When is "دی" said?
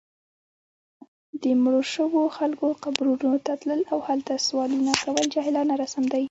6.11-6.19